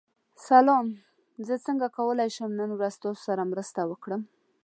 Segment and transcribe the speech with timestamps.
[0.47, 0.87] سلام،
[1.47, 4.21] زه څنګه کولی شم نن ورځ ستاسو سره مرسته وکړم؟